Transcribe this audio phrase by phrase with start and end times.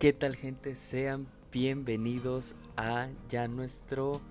[0.00, 0.76] ¿Qué tal gente?
[0.76, 4.22] Sean bienvenidos a ya nuestro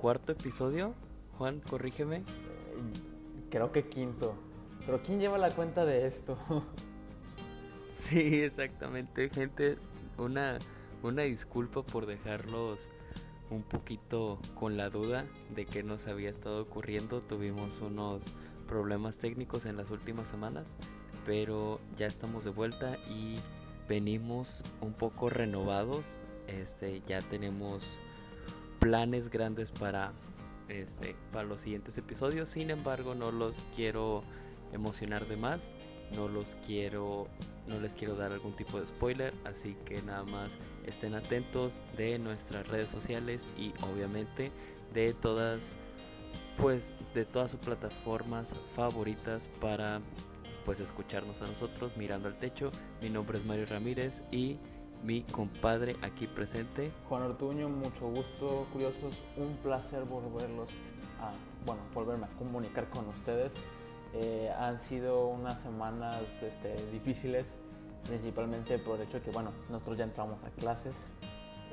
[0.00, 0.92] cuarto episodio.
[1.34, 2.24] Juan, corrígeme.
[3.48, 4.34] Creo que quinto.
[4.84, 6.36] Pero ¿quién lleva la cuenta de esto?
[7.94, 9.78] sí, exactamente, gente.
[10.16, 10.58] Una,
[11.04, 12.90] una disculpa por dejarlos
[13.50, 17.20] un poquito con la duda de qué nos había estado ocurriendo.
[17.20, 18.34] Tuvimos unos
[18.66, 20.74] problemas técnicos en las últimas semanas,
[21.24, 23.36] pero ya estamos de vuelta y
[23.88, 26.18] venimos un poco renovados.
[26.46, 27.98] Este, ya tenemos
[28.78, 30.12] planes grandes para,
[30.68, 32.48] este, para los siguientes episodios.
[32.48, 34.22] Sin embargo, no los quiero
[34.72, 35.74] emocionar de más.
[36.14, 37.28] No los quiero,
[37.66, 42.18] no les quiero dar algún tipo de spoiler, así que nada más estén atentos de
[42.18, 44.50] nuestras redes sociales y obviamente
[44.94, 45.74] de todas,
[46.56, 50.00] pues de todas sus plataformas favoritas para
[50.68, 52.70] pues escucharnos a nosotros mirando al techo.
[53.00, 54.58] Mi nombre es Mario Ramírez y
[55.02, 56.92] mi compadre aquí presente.
[57.08, 60.68] Juan Ortuño, mucho gusto, curiosos, un placer volverlos
[61.22, 61.32] a,
[61.64, 63.54] bueno, volverme a comunicar con ustedes.
[64.12, 67.56] Eh, han sido unas semanas este, difíciles,
[68.06, 71.08] principalmente por el hecho de que, bueno, nosotros ya entramos a clases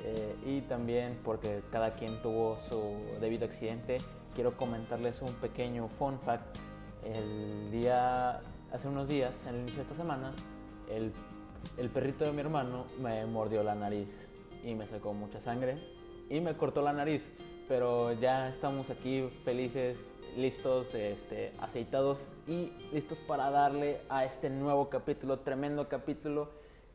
[0.04, 3.98] eh, y también porque cada quien tuvo su debido accidente.
[4.34, 6.56] Quiero comentarles un pequeño fun fact.
[7.04, 8.40] El día,
[8.76, 10.34] hace unos días, en el inicio de esta semana,
[10.90, 11.10] el,
[11.88, 14.28] perrito de mi hermano me mordió la nariz
[14.62, 15.78] y me sacó mucha sangre
[16.28, 17.26] y me cortó la nariz.
[17.68, 20.04] Pero ya estamos aquí felices,
[20.36, 26.50] listos, este, aceitados y listos para darle a este nuevo capítulo, tremendo capítulo,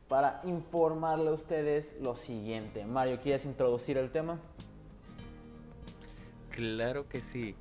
[0.06, 2.84] para informarle a ustedes lo siguiente.
[2.84, 4.38] Mario, ¿quieres introducir el tema?
[6.50, 7.56] Claro que sí.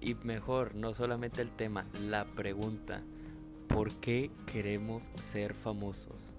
[0.00, 3.02] Y mejor, no solamente el tema, la pregunta.
[3.68, 6.34] ¿Por qué queremos ser famosos?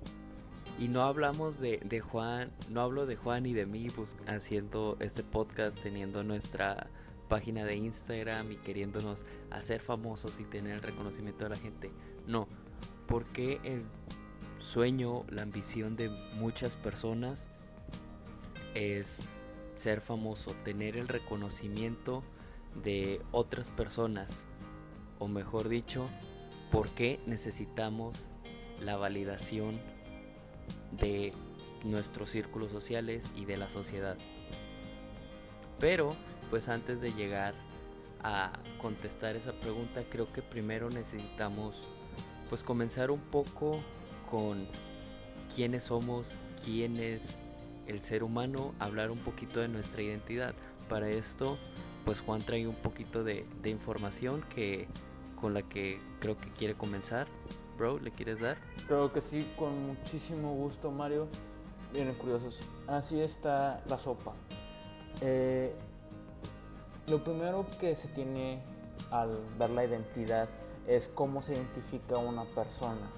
[0.79, 3.88] Y no hablamos de, Juan, no hablo de Juan y de mí
[4.27, 6.88] haciendo este podcast, teniendo nuestra
[7.27, 11.91] página de Instagram y queriéndonos hacer famosos y tener el reconocimiento de la gente.
[12.27, 12.47] No,
[13.07, 13.83] porque el
[14.59, 17.47] sueño, la ambición de muchas personas
[18.75, 19.21] es
[19.73, 22.23] ser famoso, tener el reconocimiento
[22.83, 24.45] de otras personas,
[25.19, 26.07] o mejor dicho,
[26.72, 28.28] por qué necesitamos
[28.81, 29.79] la validación
[30.91, 31.33] de
[31.83, 34.17] nuestros círculos sociales y de la sociedad.
[35.79, 36.16] Pero
[36.50, 37.53] pues antes de llegar
[38.23, 38.51] a
[38.81, 41.88] contestar esa pregunta, creo que primero necesitamos
[42.50, 43.79] pues comenzar un poco
[44.29, 44.67] con
[45.53, 47.38] quiénes somos, quién es
[47.88, 50.53] el ser humano, hablar un poquito de nuestra identidad.
[50.89, 51.57] Para esto,
[52.06, 54.88] pues Juan trae un poquito de, de información que
[55.40, 57.28] con la que creo que quiere comenzar.
[57.78, 58.58] Bro, ¿le quieres dar?
[58.88, 61.28] Creo que sí, con muchísimo gusto, Mario.
[61.94, 62.59] Vienen curiosos.
[62.88, 64.34] Así está la sopa.
[65.22, 65.74] Eh,
[67.08, 68.59] lo primero que se tiene
[69.12, 70.50] al ver la identidad
[70.88, 73.09] es cómo se identifica una persona.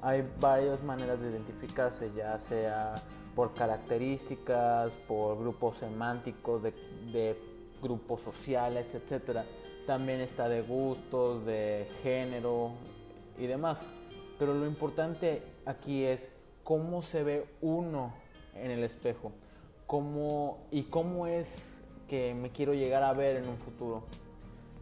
[0.00, 2.94] Hay varias maneras de identificarse, ya sea
[3.34, 7.36] por características, por grupos semánticos, de,
[7.80, 9.44] grupos sociales, etc.
[9.88, 12.72] También está de gustos, de género
[13.38, 13.80] y demás.
[14.38, 16.30] Pero lo importante aquí es
[16.62, 18.12] cómo se ve uno
[18.54, 19.32] en el espejo
[19.86, 24.04] cómo, y cómo es que me quiero llegar a ver en un futuro.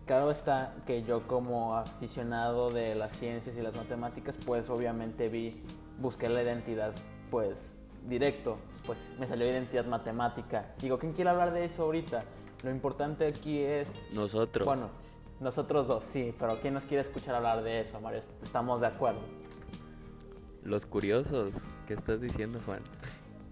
[0.04, 5.62] Claro está que yo como aficionado de las ciencias y las matemáticas, pues obviamente vi,
[6.00, 6.92] busqué la identidad,
[7.30, 7.72] pues
[8.08, 10.74] directo, pues me salió identidad matemática.
[10.80, 12.24] Digo, ¿quién quiere hablar de eso ahorita?
[12.62, 13.88] Lo importante aquí es...
[14.12, 14.66] Nosotros.
[14.66, 14.90] Bueno,
[15.40, 18.22] nosotros dos, sí, pero ¿quién nos quiere escuchar hablar de eso, Mario?
[18.42, 19.20] Estamos de acuerdo.
[20.64, 21.56] Los curiosos,
[21.86, 22.80] ¿qué estás diciendo, Juan?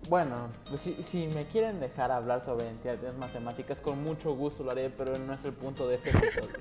[0.08, 4.90] Bueno, pues si, me quieren dejar hablar sobre entidades matemáticas, con mucho gusto lo haré,
[4.90, 6.58] pero no es el punto de este episodio.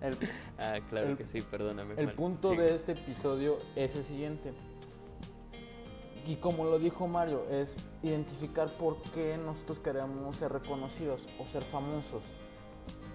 [0.58, 1.94] ah, claro que sí, perdóname.
[1.96, 4.52] El punto de este episodio es el siguiente.
[6.26, 11.62] Y como lo dijo Mario, es identificar por qué nosotros queremos ser reconocidos o ser
[11.62, 12.22] famosos.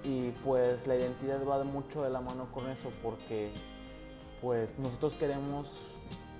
[0.03, 3.51] Y pues la identidad va mucho de la mano con eso, porque
[4.41, 5.67] pues nosotros queremos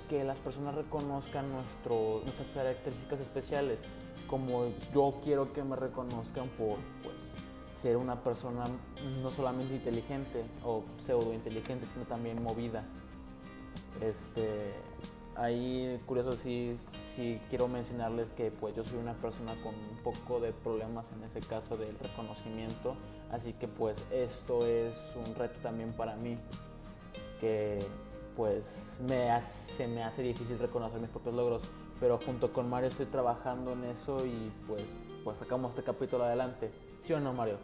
[0.10, 3.80] que las personas reconozcan nuestro, nuestras características especiales,
[4.28, 7.16] como yo quiero que me reconozcan por pues,
[7.76, 8.64] ser una persona
[9.22, 12.86] no solamente inteligente o pseudo inteligente, sino también movida.
[14.02, 14.72] Este,
[15.42, 16.78] ahí curioso sí,
[17.16, 21.24] sí quiero mencionarles que pues yo soy una persona con un poco de problemas en
[21.24, 22.96] ese caso del reconocimiento
[23.32, 26.38] Así que pues esto es un reto también para mí,
[27.40, 27.80] que
[28.36, 31.62] pues me se me hace difícil reconocer mis propios logros,
[32.00, 34.84] pero junto con Mario estoy trabajando en eso y pues,
[35.24, 36.72] pues sacamos este capítulo adelante.
[37.00, 37.58] ¿Sí o no, Mario?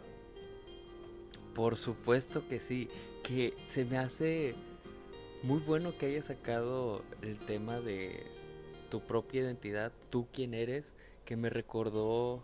[1.54, 2.88] Por supuesto que sí,
[3.22, 4.54] que se me hace
[5.42, 8.26] muy bueno que hayas sacado el tema de
[8.90, 10.94] tu propia identidad, tú quién eres,
[11.24, 12.42] que me recordó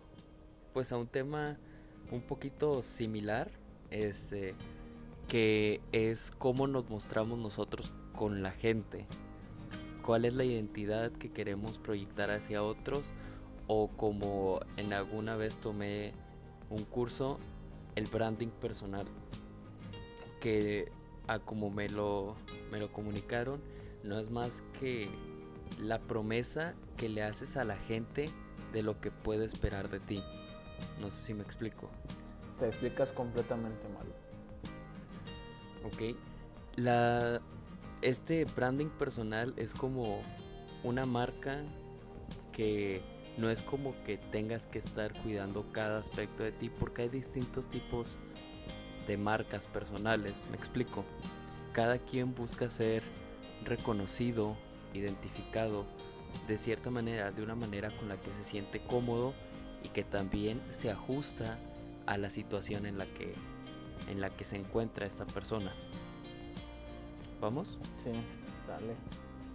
[0.73, 1.57] pues a un tema
[2.11, 3.51] un poquito similar,
[3.89, 4.55] este,
[5.27, 9.05] que es cómo nos mostramos nosotros con la gente,
[10.03, 13.13] cuál es la identidad que queremos proyectar hacia otros
[13.67, 16.13] o como en alguna vez tomé
[16.69, 17.39] un curso,
[17.95, 19.05] el branding personal,
[20.39, 20.91] que
[21.27, 22.35] a como me lo,
[22.71, 23.61] me lo comunicaron,
[24.03, 25.09] no es más que
[25.81, 28.29] la promesa que le haces a la gente
[28.71, 30.23] de lo que puede esperar de ti.
[30.99, 31.89] No sé si me explico.
[32.59, 34.07] Te explicas completamente mal.
[35.83, 36.17] Ok.
[36.75, 37.41] La,
[38.01, 40.21] este branding personal es como
[40.83, 41.63] una marca
[42.51, 43.01] que
[43.37, 47.67] no es como que tengas que estar cuidando cada aspecto de ti porque hay distintos
[47.67, 48.17] tipos
[49.07, 50.45] de marcas personales.
[50.49, 51.03] Me explico.
[51.73, 53.03] Cada quien busca ser
[53.65, 54.55] reconocido,
[54.93, 55.85] identificado
[56.47, 59.33] de cierta manera, de una manera con la que se siente cómodo
[59.83, 61.57] y que también se ajusta
[62.05, 63.33] a la situación en la que
[64.07, 65.71] en la que se encuentra esta persona.
[67.41, 67.79] ¿Vamos?
[68.03, 68.11] Sí,
[68.67, 68.93] dale.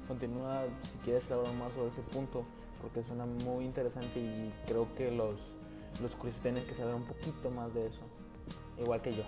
[0.08, 2.44] Continúa si quieres hablar más sobre ese punto,
[2.82, 5.38] porque suena muy interesante y creo que los,
[6.03, 8.00] los curiosos tienen que saber un poquito más de eso,
[8.79, 9.23] igual que yo.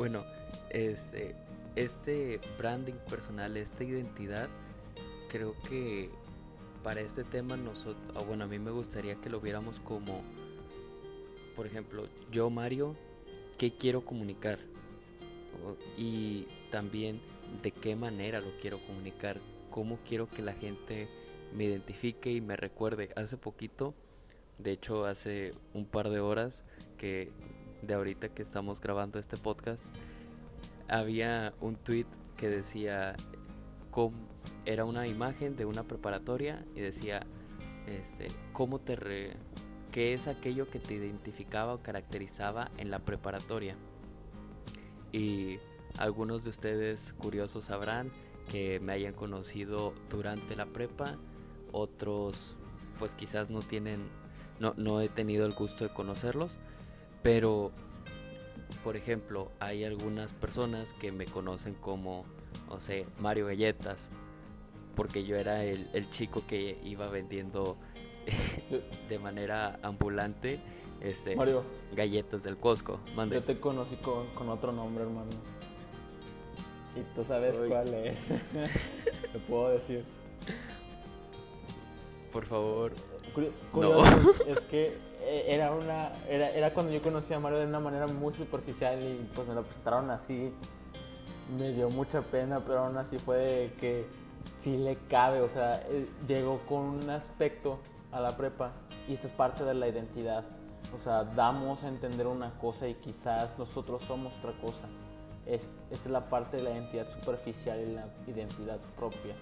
[0.00, 0.22] Bueno,
[0.70, 1.34] este,
[1.76, 4.48] este branding personal, esta identidad,
[5.28, 6.08] creo que
[6.82, 10.22] para este tema nosotros, bueno, a mí me gustaría que lo viéramos como,
[11.54, 12.96] por ejemplo, yo Mario,
[13.58, 14.58] ¿qué quiero comunicar?
[15.98, 17.20] Y también
[17.62, 19.38] de qué manera lo quiero comunicar,
[19.70, 21.10] cómo quiero que la gente
[21.54, 23.10] me identifique y me recuerde.
[23.16, 23.92] Hace poquito,
[24.56, 26.64] de hecho hace un par de horas
[26.96, 27.30] que
[27.82, 29.82] de ahorita que estamos grabando este podcast,
[30.88, 32.06] había un tweet
[32.36, 33.16] que decía
[33.90, 34.16] cómo,
[34.64, 37.26] era una imagen de una preparatoria y decía
[37.86, 38.96] este, cómo te
[39.92, 43.76] qué es aquello que te identificaba o caracterizaba en la preparatoria.
[45.12, 45.58] Y
[45.98, 48.12] algunos de ustedes curiosos sabrán
[48.48, 51.16] que me hayan conocido durante la prepa,
[51.72, 52.56] otros
[52.98, 54.08] pues quizás no tienen
[54.60, 56.58] no, no he tenido el gusto de conocerlos,
[57.22, 57.72] pero
[58.84, 62.22] por ejemplo, hay algunas personas que me conocen como,
[62.68, 64.08] no sé, Mario Galletas,
[64.94, 67.76] porque yo era el, chico que iba vendiendo
[69.08, 70.60] de manera ambulante
[71.00, 71.36] este,
[71.94, 73.00] galletas del Costco.
[73.30, 75.30] Yo te conocí con, otro nombre, hermano.
[76.96, 78.28] Y tú sabes cuál es.
[79.32, 80.04] Te puedo decir.
[82.32, 82.92] Por favor.
[83.30, 87.80] Curioso, es que eh, era una era, era cuando yo conocí a Mario de una
[87.80, 90.52] manera muy superficial y pues me lo presentaron así.
[91.58, 94.06] Me dio mucha pena, pero aún así fue de que
[94.60, 97.78] sí le cabe, o sea, eh, llegó con un aspecto
[98.12, 98.72] a la prepa
[99.08, 100.44] y esta es parte de la identidad.
[100.96, 104.88] O sea, damos a entender una cosa y quizás nosotros somos otra cosa.
[105.46, 109.34] Es, esta es la parte de la identidad superficial y la identidad propia.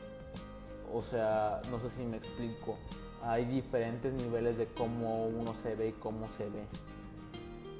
[0.92, 2.78] O sea, no sé si me explico.
[3.22, 6.64] Hay diferentes niveles de cómo uno se ve y cómo se ve.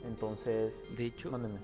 [0.05, 1.59] Entonces, de hecho, mándeme.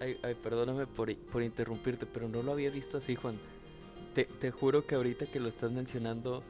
[0.00, 3.38] Ay, ay, perdóname por, por interrumpirte, pero no lo había visto así, Juan
[4.14, 6.42] te, juro que ahorita que lo estás mencionando,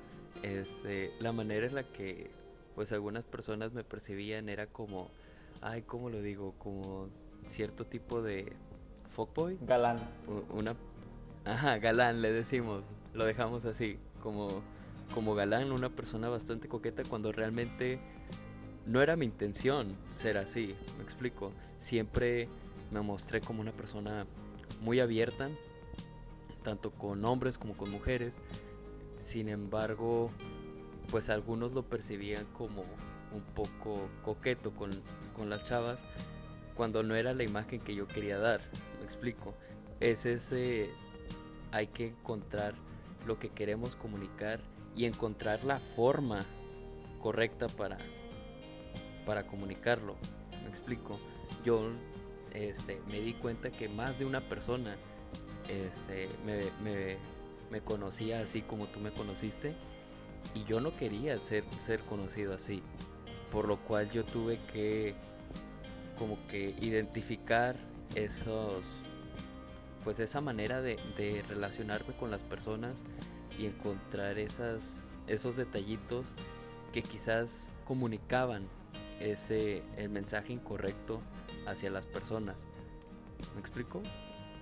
[0.43, 2.31] este, la manera en la que
[2.75, 5.09] pues algunas personas me percibían era como,
[5.63, 6.55] ay, ¿cómo lo digo?
[6.59, 7.09] Como
[7.49, 8.53] cierto tipo de
[9.13, 9.59] fuckboy.
[9.63, 10.01] Galán.
[10.51, 10.75] Una,
[11.45, 12.85] ajá, galán le decimos,
[13.15, 14.63] lo dejamos así, como,
[15.13, 17.99] como galán, una persona bastante coqueta cuando realmente
[18.87, 21.53] no era mi intención ser así, me explico.
[21.79, 22.49] Siempre
[22.91, 24.27] me mostré como una persona
[24.81, 25.51] muy abierta,
[26.63, 28.41] tanto con hombres como con mujeres.
[29.19, 30.31] Sin embargo,
[31.11, 32.85] pues algunos lo percibían como
[33.33, 34.91] un poco coqueto con,
[35.49, 35.99] las chavas
[36.77, 38.61] cuando no era la imagen que yo quería dar.
[38.99, 39.55] Me explico.
[40.01, 40.91] Es ese.
[41.73, 42.75] Hay que encontrar
[43.27, 44.61] lo que queremos comunicar
[44.97, 46.41] y encontrar la forma
[47.21, 47.99] correcta para,
[49.27, 50.17] para comunicarlo.
[50.63, 51.19] Me explico.
[51.65, 51.91] Yo
[52.53, 54.97] este, me di cuenta que más de una persona
[55.69, 56.29] este,
[57.71, 59.75] me, conocía así como tú me conociste
[60.55, 62.81] y yo no quería ser, ser conocido así
[63.51, 65.17] por lo cual yo tuve que
[66.17, 67.75] como que identificar
[68.15, 68.85] esos
[70.05, 72.95] pues esa manera de relacionarme con las personas
[73.59, 76.35] y encontrar esas esos detallitos
[76.93, 78.69] que quizás comunicaban
[79.21, 81.21] ese el mensaje incorrecto
[81.67, 82.57] hacia las personas.
[83.55, 84.03] ¿Me explico?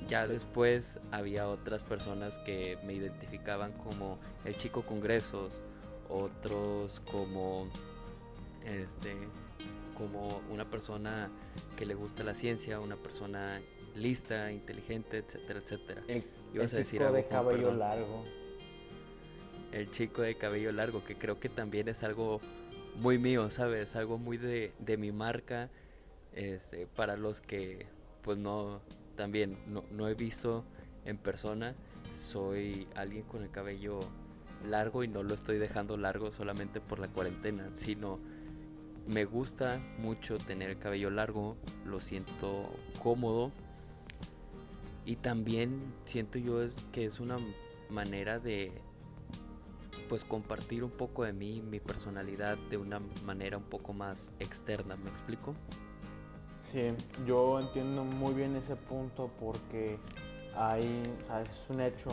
[0.09, 5.63] Ya después había otras personas que me identificaban como el chico congresos,
[6.09, 7.69] otros como
[8.65, 9.17] este
[9.97, 11.29] como una persona
[11.77, 13.61] que le gusta la ciencia, una persona
[13.95, 16.03] lista, inteligente, etcétera, etcétera.
[16.09, 16.25] El,
[16.85, 18.25] chico de cabello largo.
[19.73, 22.41] El chico de cabello largo, que creo que también es algo
[22.97, 23.97] muy mío, ¿sabes?
[23.97, 25.71] Algo muy de, de mi marca.
[26.35, 27.87] Este, para los que
[28.23, 28.81] pues no
[29.17, 30.65] también no, no he visto
[31.05, 31.75] en persona,
[32.15, 34.01] soy alguien con el cabello
[34.65, 38.19] largo y no lo estoy dejando largo solamente por la cuarentena, sino
[39.07, 42.63] me gusta mucho tener el cabello largo, lo siento
[43.03, 43.51] cómodo
[45.05, 46.61] y también siento yo
[46.93, 47.39] que es una
[47.91, 48.73] manera de
[50.13, 54.95] pues compartir un poco de mí, mi personalidad de una manera un poco más externa,
[54.95, 55.55] ¿me explico?
[56.61, 56.89] Sí,
[57.27, 59.99] yo entiendo muy bien ese punto porque
[60.55, 61.03] hay,
[61.43, 62.11] es un hecho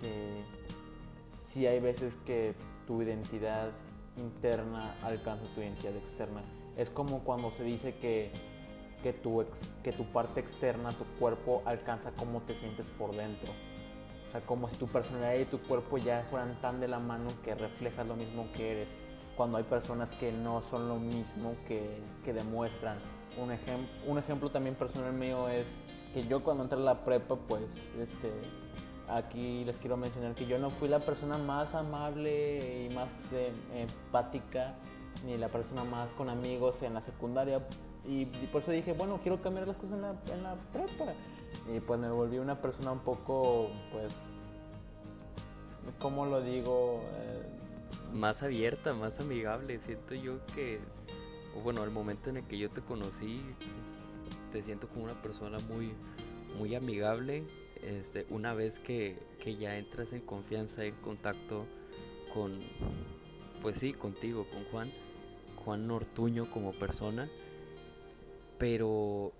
[0.00, 0.38] que
[1.38, 2.54] sí hay veces que
[2.86, 3.72] tu identidad
[4.16, 6.42] interna alcanza tu identidad externa.
[6.78, 8.30] Es como cuando se dice que,
[9.02, 9.44] que, tu,
[9.82, 13.52] que tu parte externa, tu cuerpo, alcanza cómo te sientes por dentro.
[14.34, 17.54] Sea, como si tu personalidad y tu cuerpo ya fueran tan de la mano que
[17.54, 18.88] reflejas lo mismo que eres.
[19.36, 22.98] Cuando hay personas que no son lo mismo que, que demuestran.
[23.36, 25.68] Un, ejem un ejemplo también personal mío es
[26.12, 27.62] que yo cuando entré a la prepa, pues,
[27.96, 28.32] este,
[29.08, 33.52] aquí les quiero mencionar que yo no fui la persona más amable y más eh,
[33.72, 34.74] empática,
[35.24, 37.64] ni la persona más con amigos en la secundaria.
[38.06, 41.14] Y, por eso dije, bueno, quiero cambiar las cosas en la, en la prepa.
[41.74, 44.14] Y pues me volví una persona un poco, pues,
[45.98, 47.02] ¿cómo lo digo?
[47.16, 47.42] Eh,
[48.12, 49.80] más abierta, más amigable.
[49.80, 50.80] Siento yo que,
[51.62, 53.42] bueno, al momento en el que yo te conocí,
[54.52, 55.94] te siento como una persona muy,
[56.58, 57.44] muy amigable
[57.84, 59.18] este, una vez que,
[59.58, 61.66] ya entras en confianza, en contacto
[62.32, 62.60] con,
[63.60, 64.90] pues sí, contigo, con Juan,
[65.62, 67.28] Juan Nortuño como persona,
[68.58, 69.32] pero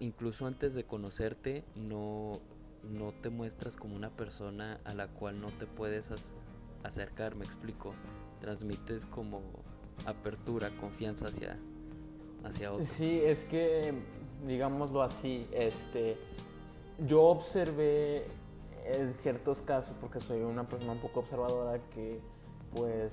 [0.00, 2.40] incluso antes de conocerte no,
[2.82, 6.10] no te muestras como una persona a la cual no te puedes
[6.82, 7.94] acercar, me explico,
[8.40, 9.42] transmites como
[10.06, 11.58] apertura, confianza hacia,
[12.44, 12.88] hacia otros.
[12.88, 13.94] Sí, es que,
[14.46, 16.16] digámoslo así, este
[17.06, 18.24] yo observé
[18.86, 22.20] en ciertos casos, porque soy una persona un poco observadora, que
[22.74, 23.12] pues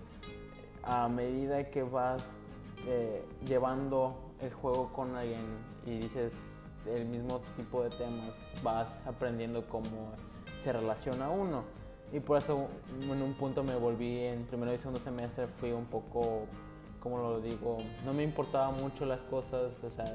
[0.84, 2.40] a medida que vas
[2.88, 5.46] eh, llevando el juego con alguien
[5.86, 6.34] y dices
[6.86, 10.12] el mismo tipo de temas, vas aprendiendo cómo
[10.60, 11.64] se relaciona uno.
[12.12, 12.68] Y por eso
[13.02, 16.46] en un punto me volví en primero y segundo semestre, fui un poco,
[17.00, 20.06] como lo digo, no me importaba mucho las cosas, o sea,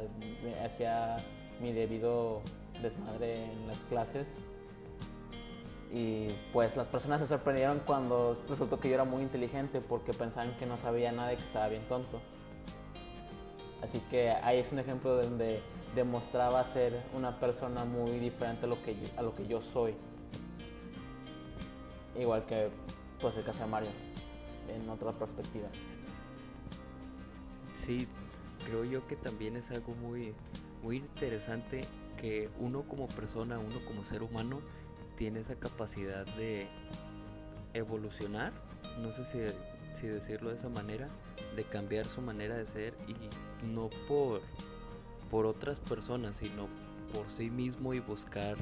[0.43, 1.17] me hacía
[1.61, 2.43] mi debido
[2.83, 4.27] desmadre en las clases.
[5.91, 10.55] Y pues las personas se sorprendieron cuando resultó que yo era muy inteligente porque pensaban
[10.59, 12.21] que no sabía nada y que estaba bien tonto.
[13.83, 15.61] Así que ahí es un ejemplo donde
[15.95, 19.95] demostraba ser una persona muy diferente a lo que yo, a lo que yo soy.
[22.19, 22.71] Igual que
[23.21, 23.91] pues el caso de Mario,
[24.69, 25.69] en otra perspectiva.
[27.75, 28.07] Sí,
[28.65, 30.35] creo yo que también es algo muy,
[30.83, 31.83] muy interesante
[32.17, 34.61] que uno como persona, uno como ser humano,
[35.17, 36.69] tiene esa capacidad de
[37.75, 38.53] evolucionar,
[39.01, 41.09] no sé si, decirlo de esa manera,
[41.57, 43.15] de cambiar su manera de ser y
[43.63, 44.43] no por,
[45.31, 46.69] por otras personas, sino
[47.13, 48.57] por sí mismo y buscar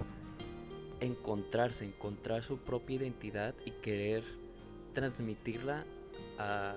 [1.00, 4.24] encontrarse, encontrar su propia identidad y querer
[4.94, 5.84] transmitirla
[6.38, 6.76] a,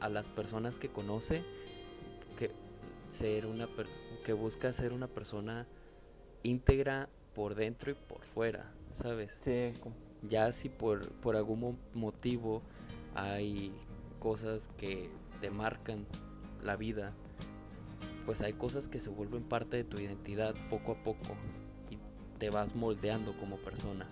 [0.00, 1.42] a las personas que conoce,
[2.38, 2.52] que,
[3.08, 3.68] ser una,
[4.24, 5.66] que busca ser una persona
[6.42, 9.38] íntegra por dentro y por fuera, ¿sabes?
[9.42, 9.72] Sí.
[10.22, 12.62] Ya si por, por algún motivo
[13.14, 13.72] hay
[14.18, 15.10] cosas que
[15.40, 16.06] te marcan
[16.62, 17.10] la vida,
[18.28, 21.34] pues hay cosas que se vuelven parte de tu identidad poco a poco
[21.88, 21.96] y
[22.38, 24.06] te vas moldeando como persona.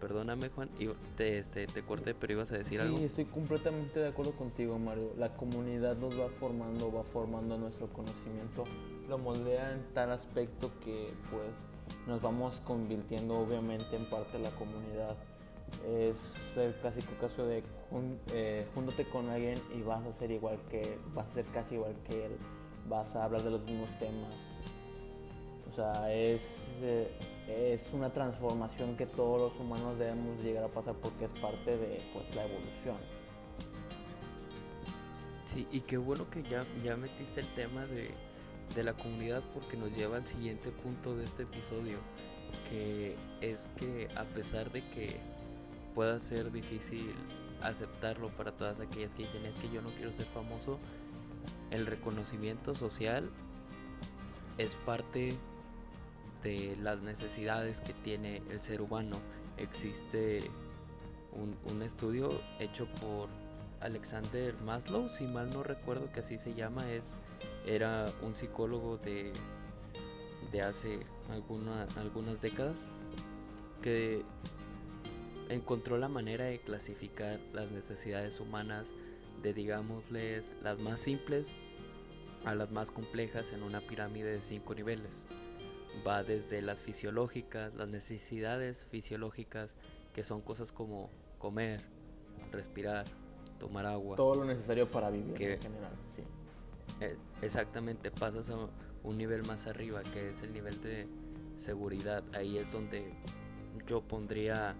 [0.00, 2.98] Perdóname Juan, y te, este, te corté, pero ibas a decir algo.
[2.98, 5.12] Sí, estoy completamente de acuerdo contigo Mario.
[5.16, 8.64] La comunidad nos va formando, va formando nuestro conocimiento,
[9.08, 11.46] lo moldea en tal aspecto que pues
[12.08, 15.14] nos vamos convirtiendo obviamente en parte de la comunidad.
[15.86, 16.16] Es
[16.56, 17.62] el clásico caso de
[18.32, 21.94] eh, júntate con alguien y vas a ser igual que vas a ser casi igual
[22.08, 22.32] que él,
[22.88, 24.34] vas a hablar de los mismos temas.
[25.70, 27.10] O sea, es, eh,
[27.48, 32.02] es una transformación que todos los humanos debemos llegar a pasar porque es parte de
[32.12, 32.96] pues, la evolución.
[35.44, 38.10] Sí, y qué bueno que ya, ya metiste el tema de,
[38.74, 41.98] de la comunidad porque nos lleva al siguiente punto de este episodio,
[42.68, 45.20] que es que a pesar de que
[45.94, 47.14] pueda ser difícil
[47.62, 50.78] aceptarlo para todas aquellas que dicen es que yo no quiero ser famoso,
[51.72, 53.30] el reconocimiento social
[54.58, 55.34] es parte
[56.42, 59.16] de las necesidades que tiene el ser humano.
[59.56, 60.42] Existe
[61.32, 63.28] un, estudio hecho por
[63.80, 67.16] Alexander Maslow, si mal no recuerdo que así se llama, es
[67.66, 69.32] era un psicólogo de,
[70.52, 71.00] de hace
[71.30, 72.86] algunas décadas
[73.80, 74.22] que
[75.48, 78.92] encontró la manera de clasificar las necesidades humanas
[79.42, 81.54] de digámosles las más simples
[82.44, 85.26] a las más complejas en una pirámide de cinco niveles.
[86.06, 89.76] Va desde las fisiológicas, las necesidades fisiológicas,
[90.14, 91.80] que son cosas como comer,
[92.50, 93.06] respirar,
[93.58, 94.16] tomar agua.
[94.16, 96.22] Todo lo necesario para vivir en general, sí.
[97.00, 98.68] Eh, exactamente, pasas a
[99.02, 101.06] un nivel más arriba, que es el nivel de
[101.56, 102.24] seguridad.
[102.34, 103.12] Ahí es donde
[103.86, 104.74] yo pondría,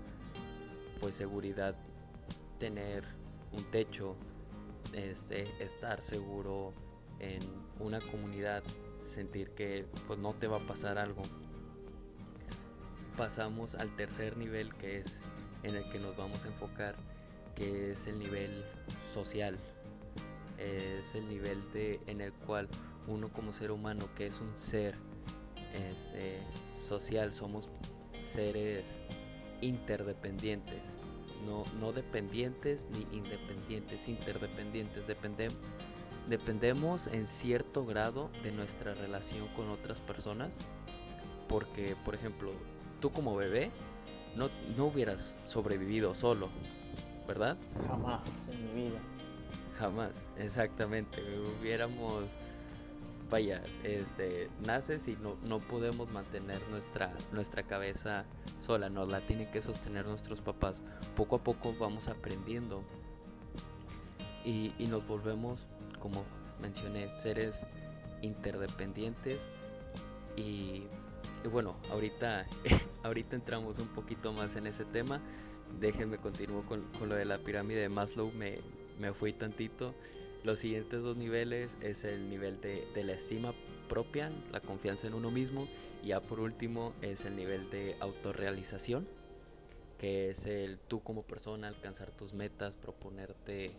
[1.01, 1.77] pues, seguridad,
[2.59, 3.05] tener
[3.53, 4.17] un techo,
[4.93, 6.73] este, estar seguro
[7.19, 7.41] en
[7.81, 8.63] una comunidad,
[9.07, 11.23] sentir que pues no te va a pasar algo.
[13.17, 15.21] Pasamos al tercer nivel que es
[15.63, 16.97] en el que nos vamos a enfocar,
[17.55, 18.65] que es el nivel
[19.13, 19.59] social
[20.63, 22.69] es el nivel de, en el cual
[23.07, 24.95] uno como ser humano, que es un ser
[25.75, 26.39] este,
[26.79, 27.69] social, somos
[28.25, 28.85] seres
[29.61, 30.97] interdependientes,
[31.47, 35.59] no, no dependientes ni independientes, interdependientes, dependemos
[36.29, 40.59] dependemos en cierto grado de nuestra relación con otras personas,
[41.49, 42.53] porque por ejemplo,
[43.01, 43.71] tú como bebé
[44.37, 46.49] no, no hubieras sobrevivido solo,
[47.27, 47.57] ¿verdad?
[47.89, 49.01] Jamás en mi vida
[49.83, 51.21] jamás, exactamente.
[51.61, 52.25] Hubiéramos,
[53.33, 58.27] vaya, este, naces y no, no podemos mantener nuestra, nuestra cabeza
[58.61, 60.83] sola, nos la tienen que sostener nuestros papás.
[61.17, 62.85] Poco a poco vamos aprendiendo
[64.45, 65.67] y, y nos volvemos,
[65.99, 66.27] como
[66.61, 67.65] mencioné, seres
[68.21, 69.49] interdependientes
[70.37, 70.83] y,
[71.43, 72.47] y bueno, ahorita,
[73.03, 75.23] ahorita entramos un poquito más en ese tema.
[75.81, 78.31] Déjenme continuar con, con lo de la pirámide de Maslow.
[78.31, 78.59] Me,
[78.99, 79.95] me fui tantito.
[80.45, 83.55] Los siguientes dos niveles es el nivel de, la estima
[83.89, 85.69] propia, la confianza en uno mismo,
[86.03, 89.07] y ya por último es el nivel de autorrealización,
[89.99, 93.71] que es el tú como persona alcanzar tus metas, proponerte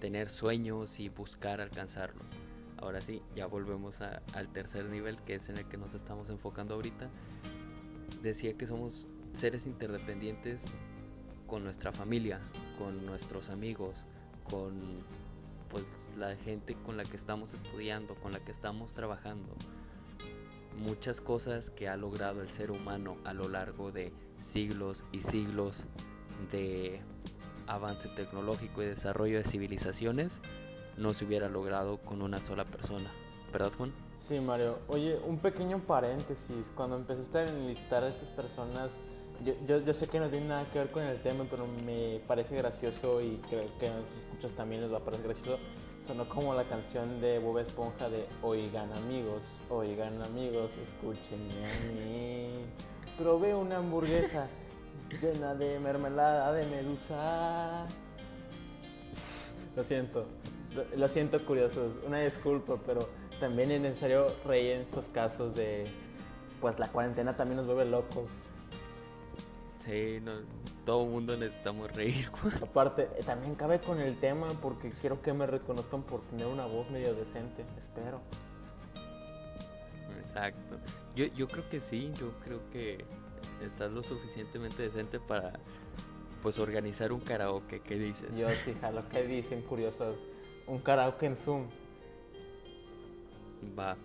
[0.00, 2.34] tener sueños y buscar alcanzarlos.
[2.78, 6.74] Ahora sí, ya volvemos al tercer nivel, que es en el que nos estamos enfocando
[6.74, 7.10] ahorita.
[8.22, 10.80] Decía que somos seres interdependientes
[11.46, 12.40] con nuestra familia,
[12.78, 14.06] con nuestros amigos,
[14.48, 15.04] con
[15.72, 19.48] pues la gente con la que estamos estudiando, con la que estamos trabajando.
[20.76, 25.86] Muchas cosas que ha logrado el ser humano a lo largo de siglos y siglos
[26.50, 27.00] de
[27.66, 30.40] avance tecnológico y desarrollo de civilizaciones
[30.96, 33.10] no se hubiera logrado con una sola persona.
[33.50, 33.92] ¿Verdad, Juan?
[34.18, 34.78] Sí, Mario.
[34.88, 36.70] Oye, un pequeño paréntesis.
[36.74, 38.90] Cuando empezaste a enlistar a estas personas
[39.44, 42.56] yo, yo, sé que no tiene nada que ver con el tema, pero me parece
[42.56, 45.58] gracioso y creo que a los escuchas también les va a parecer gracioso.
[46.06, 52.46] Sonó como la canción de Bob Esponja de Oigan amigos, oigan amigos, escúchenme a mí.
[53.16, 54.48] Probé una hamburguesa
[55.22, 57.86] llena de mermelada de medusa.
[59.76, 60.26] Lo siento,
[60.96, 63.08] lo siento curiosos, una disculpa, pero
[63.40, 65.86] también es necesario reír en estos casos de,
[66.60, 68.30] pues la cuarentena también nos vuelve locos.
[69.84, 70.32] Sí, no,
[70.84, 72.30] todo mundo necesitamos reír.
[72.62, 76.66] Aparte, eh, también cabe con el tema porque quiero que me reconozcan por tener una
[76.66, 78.20] voz medio decente, espero.
[80.20, 80.76] Exacto.
[81.16, 83.04] Yo, yo creo que sí, yo creo que
[83.60, 85.52] estás lo suficientemente decente para
[86.42, 88.36] pues organizar un karaoke, ¿qué dices?
[88.36, 90.16] Yo sí, lo que dicen curiosos,
[90.66, 91.66] un karaoke en Zoom.
[93.78, 93.96] Va.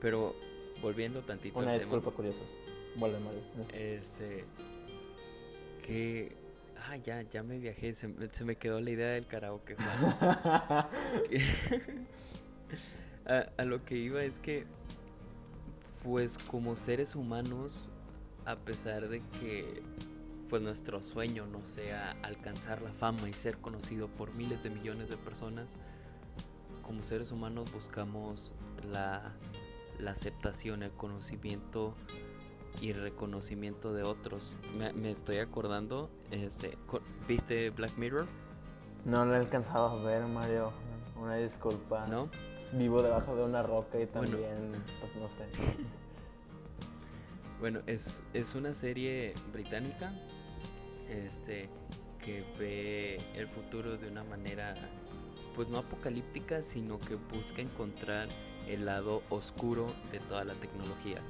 [0.00, 0.34] Pero
[0.80, 2.48] volviendo tantito Una disculpa curiosos.
[2.96, 3.34] Vuelve mal.
[3.72, 4.44] Este
[5.82, 6.34] que...
[6.88, 9.76] Ah, ya, ya me viajé, se, me quedó la idea del karaoke.
[13.26, 14.64] a, a lo que iba es que,
[16.02, 17.88] pues como seres humanos,
[18.46, 19.82] a pesar de que
[20.52, 25.08] pues nuestro sueño no sea alcanzar la fama y ser conocido por miles de millones
[25.08, 25.66] de personas,
[26.82, 28.52] como seres humanos buscamos
[28.92, 29.32] la,
[29.98, 31.94] la aceptación, el conocimiento
[32.80, 34.56] y reconocimiento de otros.
[34.76, 36.76] Me, me estoy acordando, este,
[37.28, 38.26] ¿viste Black Mirror?
[39.04, 40.72] No lo he alcanzado a ver, Mario.
[41.20, 42.06] Una disculpa.
[42.06, 42.28] ¿No?
[42.72, 44.30] Vivo debajo de una roca y Bueno.
[44.30, 45.46] también, pues no sé.
[47.60, 50.12] Bueno, es, es una serie británica
[51.08, 51.68] este,
[52.18, 54.74] que ve el futuro de una manera,
[55.54, 58.28] pues no apocalíptica, sino que busca encontrar
[58.66, 61.20] el lado oscuro de toda la tecnología.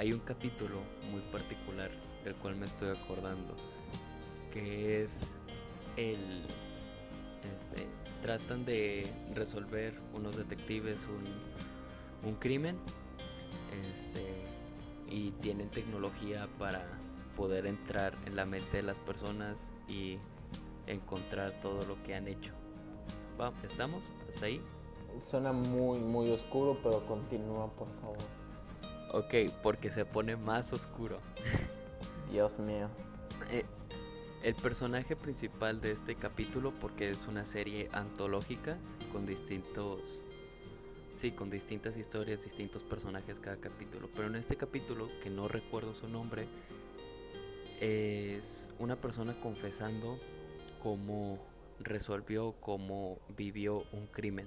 [0.00, 0.76] Hay un capítulo
[1.12, 1.90] muy particular
[2.24, 3.54] del cual me estoy acordando,
[4.50, 5.34] que es
[5.98, 6.46] el...
[7.42, 7.86] este,
[8.22, 11.06] tratan de resolver unos detectives
[12.24, 12.78] un, crimen
[13.92, 14.24] este,
[15.10, 16.82] y tienen tecnología para
[17.36, 20.16] poder entrar en la mente de las personas y
[20.86, 22.54] encontrar todo lo que han hecho.
[23.38, 24.02] Va, ¿Estamos?
[24.30, 24.62] ¿Hasta ahí?
[25.18, 28.39] Suena muy, muy oscuro, pero continúa, por favor.
[29.12, 31.18] Ok, porque se pone más oscuro.
[32.30, 32.88] Dios mío.
[33.50, 33.64] Eh,
[34.44, 38.78] el personaje principal de este capítulo, porque es una serie antológica
[39.12, 40.00] con distintos.
[41.16, 44.08] Sí, con distintas historias, distintos personajes cada capítulo.
[44.14, 46.46] Pero en este capítulo, que no recuerdo su nombre,
[47.80, 50.18] es una persona confesando
[50.78, 51.38] cómo
[51.80, 54.46] resolvió, cómo vivió un crimen.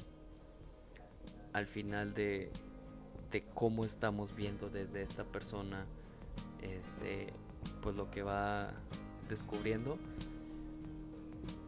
[1.52, 2.52] Al final de,
[3.34, 5.86] de cómo estamos viendo desde esta persona,
[6.62, 7.34] este,
[7.82, 8.72] pues lo que va
[9.28, 9.98] descubriendo,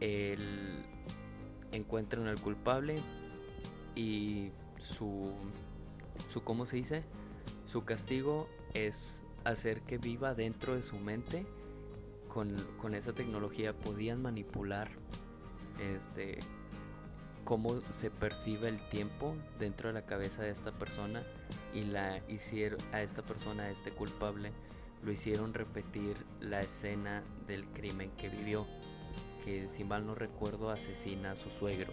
[0.00, 0.76] el
[1.72, 3.02] encuentran al culpable
[3.96, 5.32] y su,
[6.28, 7.02] su ¿cómo se dice?
[7.66, 11.44] Su castigo es hacer que viva dentro de su mente.
[12.32, 12.50] Con,
[12.80, 14.90] con esa tecnología podían manipular
[15.80, 16.38] este,
[17.46, 21.22] cómo se percibe el tiempo dentro de la cabeza de esta persona
[21.72, 24.50] y la hicieron a esta persona, a este culpable,
[25.04, 28.66] lo hicieron repetir la escena del crimen que vivió,
[29.44, 31.92] que si mal no recuerdo asesina a su suegro.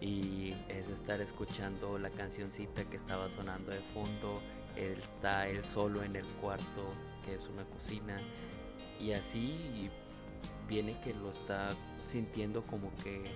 [0.00, 4.40] Y es estar escuchando la cancioncita que estaba sonando de fondo,
[4.76, 6.92] él está él solo en el cuarto,
[7.24, 8.20] que es una cocina,
[9.00, 9.90] y así
[10.68, 11.70] viene que lo está
[12.04, 13.32] sintiendo como que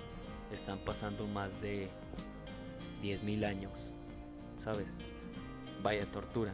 [0.52, 1.88] están pasando más de
[3.02, 3.90] 10.000 años,
[4.60, 4.88] ¿sabes?
[5.82, 6.52] Vaya tortura.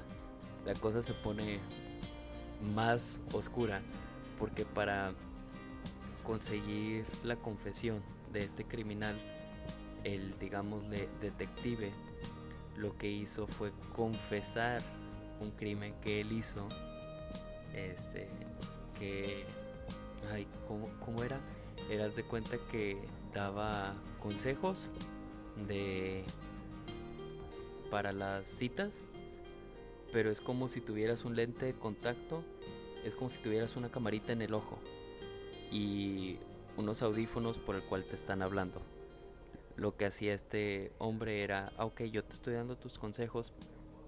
[0.65, 1.61] La cosa se pone
[2.63, 3.83] más oscura
[4.39, 5.13] porque para
[6.25, 9.19] conseguir la confesión de este criminal,
[10.05, 11.93] el digámosle detective,
[12.77, 14.83] lo que hizo fue confesar
[15.41, 16.69] un crimen que él hizo,
[17.75, 18.29] este,
[18.99, 19.45] que,
[20.33, 21.41] ay, ¿cómo, cómo era?
[21.91, 22.99] Eras de cuenta que
[23.33, 24.89] daba consejos
[25.67, 26.25] de
[27.91, 29.03] para las citas,
[30.13, 32.45] pero es como si tuvieras un lente de contacto,
[33.05, 34.79] es como si tuvieras una camarita en el ojo
[35.71, 36.39] y
[36.77, 38.83] unos audífonos por el cual te están hablando.
[39.77, 43.53] Lo que hacía este hombre era, "Ah, ok, yo te estoy dando tus consejos,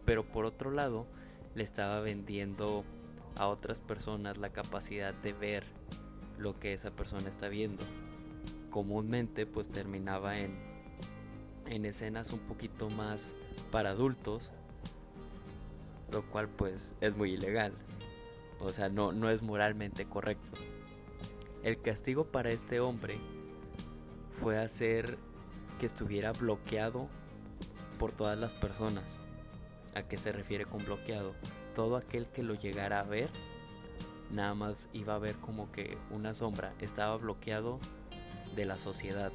[0.04, 1.06] pero por otro lado
[1.54, 2.84] le estaba vendiendo
[3.36, 5.64] a otras personas la capacidad de ver
[6.38, 7.84] lo que esa persona está viendo.
[8.70, 10.58] Comúnmente pues terminaba en,
[11.66, 13.34] en escenas un poquito más
[13.70, 14.50] para adultos,
[16.12, 17.72] lo cual pues es muy ilegal.
[18.60, 20.56] O sea, no, no es moralmente correcto.
[21.62, 23.18] El castigo para este hombre
[24.32, 25.18] fue hacer
[25.78, 27.08] que estuviera bloqueado
[27.98, 29.20] por todas las personas.
[29.94, 31.34] ¿A qué se refiere con bloqueado?
[31.74, 33.30] Todo aquel que lo llegara a ver,
[34.30, 36.72] nada más iba a ver como que una sombra.
[36.80, 37.78] Estaba bloqueado
[38.56, 39.32] de la sociedad.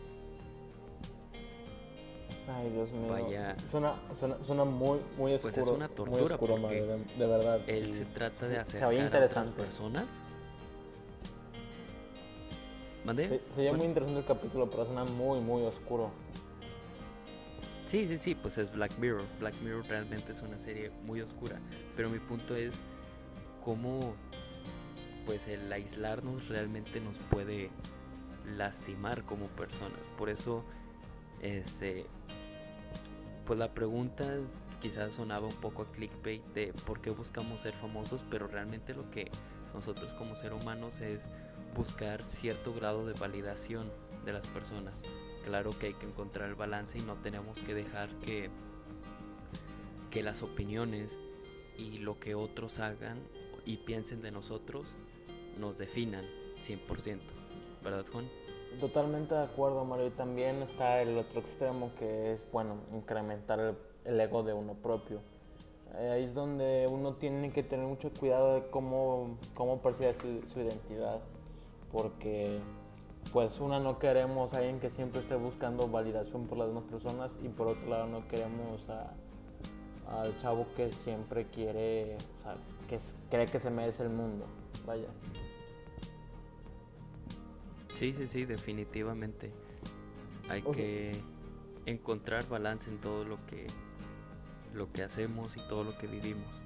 [2.47, 3.08] Ay, Dios mío.
[3.10, 3.56] Vaya.
[3.71, 5.54] Suena, suena, suena muy, muy oscuro.
[5.54, 7.62] Pues es una tortura oscuro, porque de, de verdad.
[7.67, 7.99] Él sí.
[7.99, 10.19] se trata de veía a otras personas.
[13.04, 13.30] ¿Mande?
[13.30, 13.78] Se, se veía Bueno.
[13.84, 16.12] muy interesante el capítulo, pero suena muy, muy oscuro.
[17.86, 19.23] Sí, sí, sí, pues es Black Mirror.
[19.39, 21.60] Black Mirror realmente es una serie muy oscura.
[21.95, 22.82] Pero mi punto es
[23.63, 24.15] cómo
[25.25, 27.71] pues el aislarnos realmente nos puede
[28.45, 30.08] lastimar como personas.
[30.17, 30.63] Por eso,
[31.41, 32.05] este,
[33.45, 34.38] pues la pregunta
[34.81, 39.10] quizás sonaba un poco a clickbait de por qué buscamos ser famosos, pero realmente lo
[39.10, 39.31] que
[39.73, 41.23] nosotros como ser humanos es
[41.75, 43.91] buscar cierto grado de validación
[44.25, 45.01] de las personas.
[45.43, 48.49] Claro que hay que encontrar el balance y no tenemos que dejar que,
[50.10, 51.19] que las opiniones
[51.77, 53.19] y lo que otros hagan
[53.65, 54.88] y piensen de nosotros
[55.60, 56.25] nos definan
[56.62, 57.19] 100%,
[57.86, 58.28] ¿verdad Juan?
[58.80, 60.08] Totalmente de acuerdo, Mario.
[60.08, 65.21] Y también está el otro extremo que es, bueno, incrementar el, ego de uno propio.
[65.98, 70.60] Eh, ahí es donde uno tiene que tener mucho cuidado de cómo, cómo percibe su,
[70.60, 71.21] identidad.
[71.91, 72.60] Porque,
[73.32, 77.38] pues, una no queremos a alguien que siempre esté buscando validación por las demás personas.
[77.43, 78.89] Y por otro lado, no queremos
[80.10, 82.56] al chavo que siempre quiere, o sea,
[82.89, 84.45] que cree que se merece el mundo.
[84.86, 85.08] Vaya.
[87.95, 89.53] Sí, sí, sí, definitivamente.
[90.49, 91.13] Hay que
[91.86, 93.67] encontrar balance en todo lo que
[94.73, 96.62] lo que hacemos y todo lo que vivimos.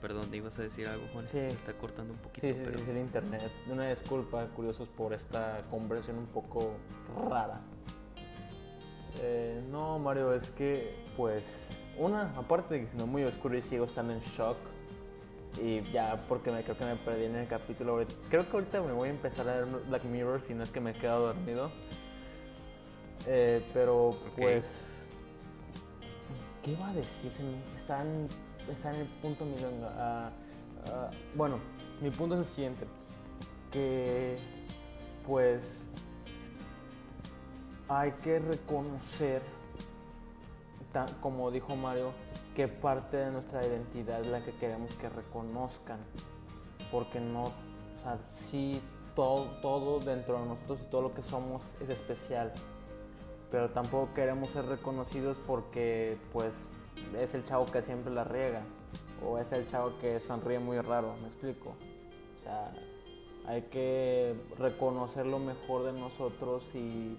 [0.00, 1.24] Perdón, ¿ibas a decir algo, Juan?
[1.26, 1.32] Sí.
[1.32, 3.52] Se está cortando un poquito, Sí, sí, pero sí, es el internet.
[3.72, 6.74] Una disculpa, curiosos, por esta conversión un poco
[7.30, 7.58] rara.
[9.22, 13.86] Eh, no, Mario, es que, pues, una, aparte de que siendo muy oscuro y ciego,
[13.86, 14.58] están en shock.
[15.60, 18.04] Y ya, porque me, creo que me perdí en el capítulo.
[18.28, 20.80] Creo que ahorita me voy a empezar a ver Black Mirror, si no es que
[20.80, 21.70] me he quedado dormido.
[23.26, 25.06] Eh, pero, pues.
[26.62, 27.32] ¿Qué iba a decir?
[27.76, 28.28] Está en,
[28.70, 29.92] está en el punto milonga.
[29.96, 30.30] Ah,
[31.34, 31.58] bueno,
[32.00, 32.86] mi punto es el siguiente.
[33.70, 34.36] Que,
[35.26, 35.88] pues,
[37.88, 39.42] hay que reconocer,
[41.20, 42.12] como dijo Mario,
[42.56, 45.98] que parte de nuestra identidad es la que queremos que reconozcan.
[46.90, 48.80] Porque no, o sea, sí,
[49.14, 52.54] todo, todo dentro de nosotros y todo lo que somos es especial.
[53.50, 56.54] Pero tampoco queremos ser reconocidos porque, pues,
[57.18, 58.62] es el chavo que siempre la riega.
[59.22, 61.74] O es el chavo que sonríe muy raro, ¿me explico?
[62.40, 62.72] O sea,
[63.46, 67.18] hay que reconocer lo mejor de nosotros y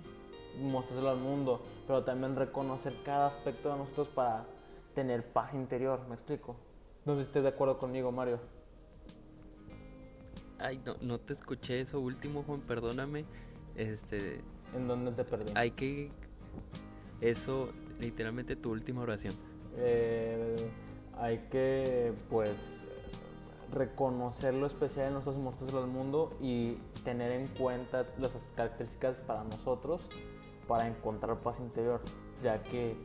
[0.60, 4.57] mostrárselo al mundo, pero también reconocer cada aspecto de nosotros para
[4.98, 6.56] tener paz interior, ¿me explico?
[7.06, 8.40] No sé si estés de acuerdo conmigo, Mario.
[10.58, 13.24] Ay, no, no te escuché eso último, Juan, perdóname.
[13.76, 14.42] Este,
[14.76, 15.52] ¿En dónde te perdí?
[15.54, 16.10] hay que
[17.22, 19.36] eso literalmente tu última oración.
[19.78, 20.68] Eh,
[21.20, 22.56] hay que, pues,
[23.72, 29.20] reconocer lo especial de nosotros y mostrárselo al mundo y tener en cuenta las características
[29.20, 30.02] para nosotros
[30.68, 32.02] para encontrar paz interior,
[32.42, 32.98] ya que,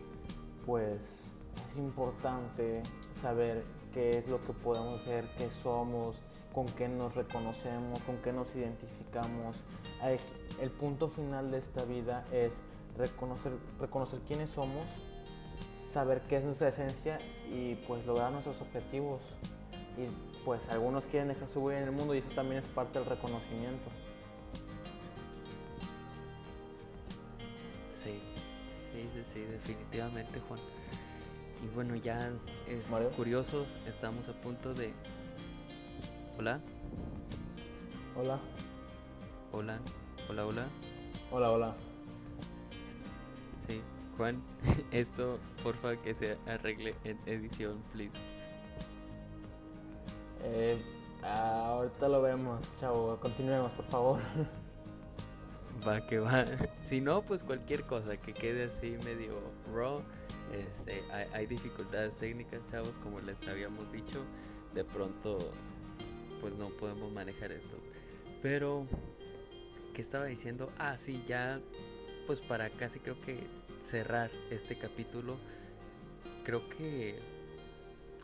[0.64, 1.32] pues,
[1.67, 2.83] es importante
[3.15, 6.17] saber qué es lo que podemos hacer, qué somos,
[6.53, 9.57] con qué nos reconocemos, con qué nos identificamos.
[10.61, 12.53] El punto final de esta vida es
[12.97, 14.87] reconocer, reconocer quiénes somos,
[15.91, 17.19] saber qué es nuestra esencia
[17.51, 19.21] y pues lograr nuestros objetivos.
[19.97, 20.09] Y
[20.45, 23.09] pues algunos quieren dejar su huella en el mundo y eso también es parte del
[23.09, 23.91] reconocimiento.
[27.88, 28.21] Sí,
[28.93, 30.61] sí, sí, sí, definitivamente, Juan.
[31.62, 32.31] Y bueno, ya
[32.66, 32.83] eh,
[33.16, 34.92] curiosos, estamos a punto de...
[36.38, 36.61] Hola,
[38.14, 38.38] Hola,
[39.53, 39.79] hola,
[40.29, 40.66] hola, hola.
[41.31, 41.75] hola, hola.
[43.66, 43.81] Sí,
[44.16, 44.42] Juan,
[44.90, 48.12] esto porfa que se arregle en edición, please.
[50.42, 50.83] Eh,
[51.22, 53.16] ah, ahorita lo vemos, chavo.
[53.20, 54.20] Continuemos, por favor.
[55.87, 56.44] Va que va.
[56.83, 59.40] Si no, pues cualquier cosa que quede así medio
[59.72, 60.03] raw.
[60.52, 64.24] Este, hay, hay dificultades técnicas, chavos, como les habíamos dicho.
[64.74, 65.38] De pronto,
[66.40, 67.76] pues no podemos manejar esto.
[68.42, 68.87] Pero,
[69.94, 70.72] ¿qué estaba diciendo?
[70.78, 71.61] Ah, sí, ya,
[72.26, 73.46] pues para casi creo que
[73.81, 75.37] cerrar este capítulo,
[76.44, 77.18] creo que,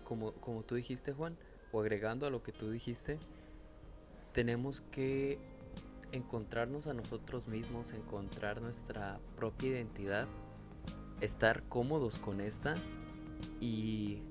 [0.05, 1.37] como, como tú dijiste, Juan,
[1.73, 3.19] o agregando a lo que tú dijiste,
[4.33, 5.39] tenemos que
[6.13, 10.27] encontrarnos a nosotros mismos, encontrar nuestra propia identidad,
[11.21, 12.77] estar cómodos con esta
[13.61, 14.23] y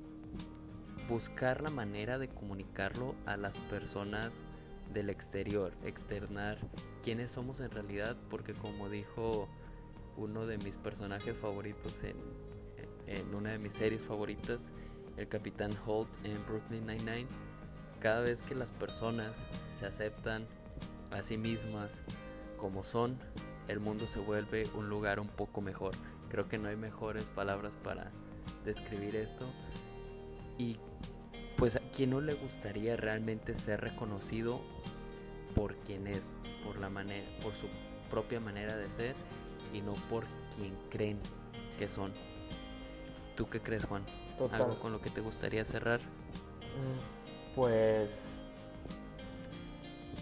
[1.08, 4.44] buscar la manera de comunicarlo a las personas
[4.94, 6.58] del exterior, externar
[7.04, 9.48] quiénes somos en realidad, porque como dijo
[10.16, 12.16] uno de mis personajes favoritos en,
[13.08, 14.72] en una de mis series favoritas,
[15.18, 17.28] el capitán Holt en Brooklyn Nine-Nine,
[18.00, 20.48] cada vez que las personas se aceptan
[21.12, 22.04] a sí mismas
[22.58, 23.18] como son,
[23.68, 25.94] el mundo se vuelve un lugar un poco mejor.
[26.30, 28.12] Creo que no hay mejores palabras para
[28.66, 29.46] describir esto.
[30.58, 30.78] Y
[31.56, 34.62] pues a quien no le gustaría realmente ser reconocido
[35.56, 37.68] por quien es, por la manera, por su
[38.10, 39.16] propia manera de ser
[39.74, 41.20] y no por quien creen
[41.78, 42.14] que son.
[43.36, 44.06] ¿Tú qué crees, Juan?
[44.38, 44.62] Total.
[44.64, 46.00] ¿Algo con lo que te gustaría cerrar?
[46.02, 48.26] Mm, Pues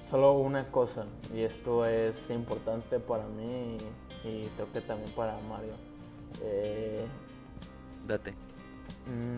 [0.10, 3.78] solo una cosa, y esto es importante para mí
[4.24, 5.74] y creo que también para Mario.
[6.44, 7.06] Eh,
[8.08, 8.34] Date.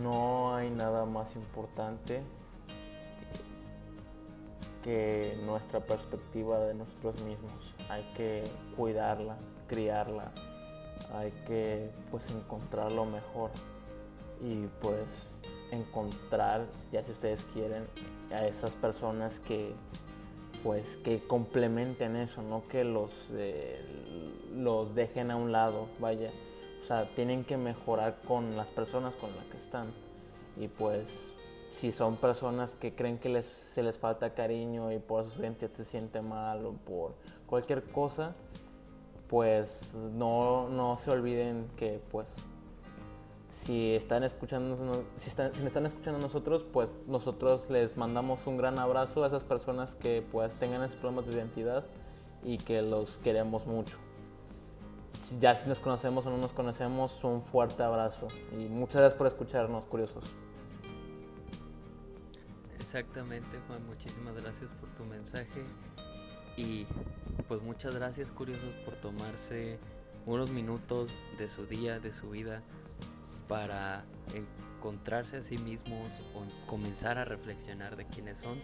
[0.03, 2.21] no hay nada más importante
[4.83, 7.51] que nuestra perspectiva de nosotros mismos.
[7.89, 8.43] Hay que
[8.75, 10.31] cuidarla, criarla,
[11.13, 13.51] hay que pues encontrar lo mejor
[14.41, 15.05] y pues
[15.71, 17.85] encontrar, ya si ustedes quieren,
[18.31, 19.73] a esas personas que
[20.63, 23.85] pues que complementen eso, no que los, eh,
[24.53, 26.31] los dejen a un lado, vaya.
[26.87, 29.87] O sea, tienen que mejorar con las personas con las que están.
[30.55, 31.05] Y pues
[31.69, 35.67] si son personas que creen que les, se les falta cariño y por su gente
[35.67, 37.11] se siente mal o por
[37.45, 38.33] cualquier cosa,
[39.29, 42.25] pues no, no se olviden que pues
[43.49, 48.47] si están escuchando si están, si me están escuchando a nosotros pues nosotros les mandamos
[48.47, 51.83] un gran abrazo a esas personas que pues tengan esos problemas de identidad
[52.45, 53.97] y que los queremos mucho
[55.39, 58.27] ya si nos conocemos o no nos conocemos un fuerte abrazo.
[58.51, 60.23] Y muchas gracias por escucharnos curiosos.
[62.79, 65.63] Exactamente Juan muchísimas gracias por tu mensaje.
[66.55, 66.87] Y
[67.47, 69.79] pues muchas gracias curiosos por tomarse
[70.25, 72.61] unos minutos de su día de su vida
[73.47, 78.59] para encontrarse a sí mismos o comenzar a reflexionar de quiénes son.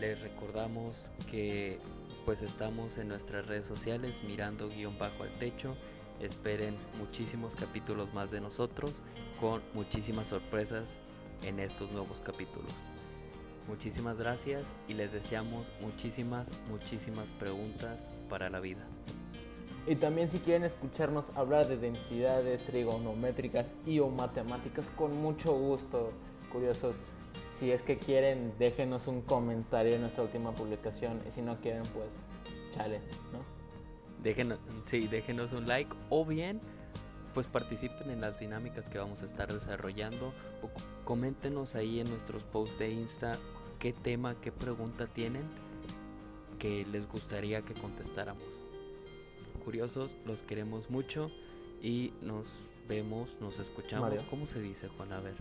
[0.00, 1.78] Les recordamos que
[2.24, 5.76] pues estamos en nuestras redes sociales mirando guion bajo al techo.
[6.20, 9.02] Esperen muchísimos capítulos más de nosotros
[9.38, 10.96] con muchísimas sorpresas
[11.44, 12.72] en estos nuevos capítulos.
[13.68, 18.86] Muchísimas gracias y les deseamos muchísimas, muchísimas preguntas para la vida.
[19.86, 26.12] Y también si quieren escucharnos hablar de identidades trigonométricas y o matemáticas, con mucho gusto,
[26.50, 26.96] curiosos.
[27.60, 31.20] Si es que quieren, déjenos un comentario en nuestra última publicación.
[31.28, 32.08] Y si no quieren, pues
[32.72, 33.00] chale,
[33.32, 33.40] ¿no?
[34.22, 36.60] Déjenos, sí, déjenos un like o bien
[37.34, 40.70] pues participen en las dinámicas que vamos a estar desarrollando o
[41.04, 43.38] coméntenos ahí en nuestros posts de Insta
[43.78, 45.44] qué tema, qué pregunta tienen
[46.58, 48.44] que les gustaría que contestáramos
[49.64, 51.30] curiosos, los queremos mucho
[51.82, 52.46] y nos
[52.88, 54.22] vemos, nos escuchamos.
[54.24, 55.12] ¿Cómo se dice, Juan?
[55.12, 55.34] A ver.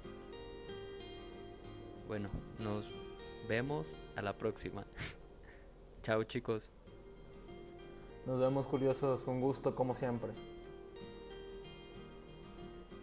[2.09, 2.89] Bueno, nos
[3.47, 4.83] vemos a la próxima.
[6.01, 6.71] Chao, chicos.
[8.25, 10.31] Nos vemos curiosos, un gusto como siempre.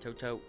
[0.00, 0.40] Chau, chau.